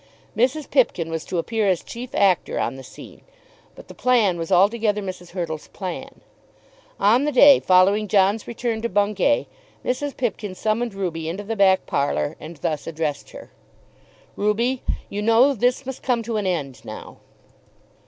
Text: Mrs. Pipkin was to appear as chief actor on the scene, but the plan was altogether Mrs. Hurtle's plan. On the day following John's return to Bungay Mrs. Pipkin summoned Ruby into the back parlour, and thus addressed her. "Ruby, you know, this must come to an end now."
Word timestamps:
Mrs. 0.35 0.67
Pipkin 0.71 1.11
was 1.11 1.23
to 1.25 1.37
appear 1.37 1.67
as 1.67 1.83
chief 1.83 2.15
actor 2.15 2.57
on 2.57 2.75
the 2.75 2.81
scene, 2.81 3.21
but 3.75 3.87
the 3.87 3.93
plan 3.93 4.39
was 4.39 4.51
altogether 4.51 4.99
Mrs. 4.99 5.29
Hurtle's 5.29 5.67
plan. 5.67 6.21
On 6.99 7.23
the 7.23 7.31
day 7.31 7.59
following 7.59 8.07
John's 8.07 8.47
return 8.47 8.81
to 8.81 8.89
Bungay 8.89 9.45
Mrs. 9.85 10.17
Pipkin 10.17 10.55
summoned 10.55 10.95
Ruby 10.95 11.29
into 11.29 11.43
the 11.43 11.55
back 11.55 11.85
parlour, 11.85 12.35
and 12.39 12.57
thus 12.57 12.87
addressed 12.87 13.29
her. 13.29 13.51
"Ruby, 14.35 14.81
you 15.07 15.21
know, 15.21 15.53
this 15.53 15.85
must 15.85 16.01
come 16.01 16.23
to 16.23 16.37
an 16.37 16.47
end 16.47 16.83
now." 16.83 17.17